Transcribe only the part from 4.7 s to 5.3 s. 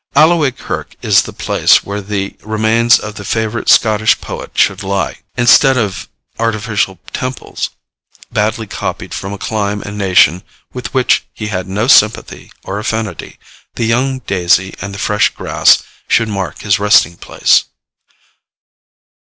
lie.